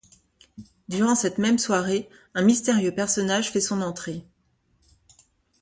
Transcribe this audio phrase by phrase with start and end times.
[0.89, 4.25] Durant cette même soirée, un mystérieux personnage fait son entrée.